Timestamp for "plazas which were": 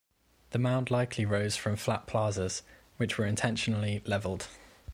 2.07-3.27